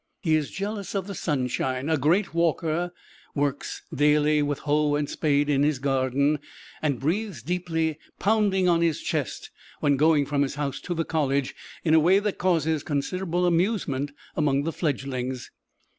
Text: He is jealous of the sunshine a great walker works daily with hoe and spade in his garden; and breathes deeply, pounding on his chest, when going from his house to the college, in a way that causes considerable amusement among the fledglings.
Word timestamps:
He 0.23 0.35
is 0.35 0.49
jealous 0.49 0.95
of 0.95 1.05
the 1.05 1.13
sunshine 1.13 1.87
a 1.87 1.95
great 1.95 2.33
walker 2.33 2.91
works 3.35 3.83
daily 3.93 4.41
with 4.41 4.57
hoe 4.57 4.95
and 4.95 5.07
spade 5.07 5.47
in 5.47 5.61
his 5.61 5.77
garden; 5.77 6.39
and 6.81 6.99
breathes 6.99 7.43
deeply, 7.43 7.99
pounding 8.17 8.67
on 8.67 8.81
his 8.81 8.99
chest, 8.99 9.51
when 9.79 9.97
going 9.97 10.25
from 10.25 10.41
his 10.41 10.55
house 10.55 10.79
to 10.81 10.95
the 10.95 11.05
college, 11.05 11.53
in 11.83 11.93
a 11.93 11.99
way 11.99 12.17
that 12.17 12.39
causes 12.39 12.81
considerable 12.81 13.45
amusement 13.45 14.11
among 14.35 14.63
the 14.63 14.73
fledglings. 14.73 15.51